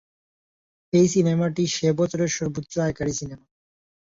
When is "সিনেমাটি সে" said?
1.07-1.87